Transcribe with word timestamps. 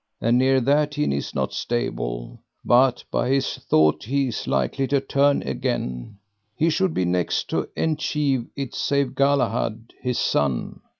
And 0.19 0.39
nere 0.39 0.59
that 0.61 0.95
he 0.95 1.05
nis 1.05 1.35
not 1.35 1.53
stable, 1.53 2.41
but 2.65 3.03
by 3.11 3.29
his 3.29 3.59
thought 3.59 4.05
he 4.05 4.29
is 4.29 4.47
likely 4.47 4.87
to 4.87 4.99
turn 4.99 5.43
again, 5.43 6.17
he 6.55 6.71
should 6.71 6.95
be 6.95 7.05
next 7.05 7.51
to 7.51 7.69
enchieve 7.77 8.47
it 8.55 8.73
save 8.73 9.13
Galahad, 9.13 9.93
his 10.01 10.17
son. 10.17 10.79